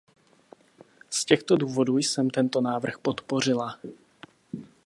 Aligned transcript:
Z 1.09 1.25
těchto 1.25 1.57
důvodů 1.57 1.97
jsem 1.97 2.29
tento 2.29 2.61
návrh 2.61 2.97
podpořila. 2.97 3.79